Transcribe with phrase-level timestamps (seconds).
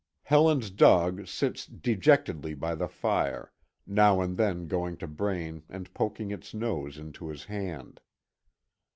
[0.23, 3.51] Helen's dog sits dejectedly by the fire,
[3.85, 8.01] now and then going to Braine and poking its nose into his hand.